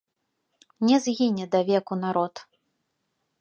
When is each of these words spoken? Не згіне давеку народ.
Не 0.89 0.97
згіне 1.03 1.45
давеку 1.57 1.93
народ. 2.05 2.45